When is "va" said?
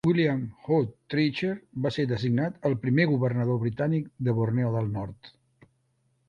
1.85-1.91